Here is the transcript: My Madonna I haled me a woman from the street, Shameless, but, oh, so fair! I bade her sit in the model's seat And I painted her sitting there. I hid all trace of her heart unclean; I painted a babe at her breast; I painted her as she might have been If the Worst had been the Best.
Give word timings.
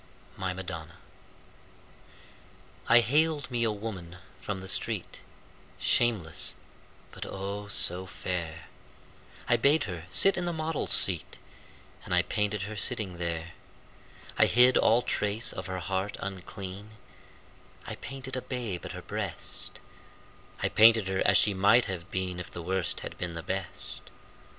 My 0.35 0.51
Madonna 0.51 0.95
I 2.89 3.01
haled 3.01 3.51
me 3.51 3.63
a 3.63 3.71
woman 3.71 4.17
from 4.39 4.59
the 4.59 4.67
street, 4.67 5.19
Shameless, 5.77 6.55
but, 7.11 7.23
oh, 7.23 7.67
so 7.67 8.07
fair! 8.07 8.65
I 9.47 9.57
bade 9.57 9.83
her 9.83 10.05
sit 10.09 10.37
in 10.37 10.45
the 10.45 10.53
model's 10.53 10.89
seat 10.89 11.37
And 12.03 12.15
I 12.15 12.23
painted 12.23 12.63
her 12.63 12.75
sitting 12.75 13.19
there. 13.19 13.51
I 14.39 14.47
hid 14.47 14.75
all 14.75 15.03
trace 15.03 15.53
of 15.53 15.67
her 15.67 15.77
heart 15.77 16.17
unclean; 16.19 16.97
I 17.85 17.93
painted 17.93 18.35
a 18.35 18.41
babe 18.41 18.83
at 18.87 18.93
her 18.93 19.03
breast; 19.03 19.77
I 20.63 20.69
painted 20.69 21.09
her 21.09 21.21
as 21.27 21.37
she 21.37 21.53
might 21.53 21.85
have 21.85 22.09
been 22.09 22.39
If 22.39 22.49
the 22.49 22.63
Worst 22.63 23.01
had 23.01 23.19
been 23.19 23.35
the 23.35 23.43
Best. 23.43 24.09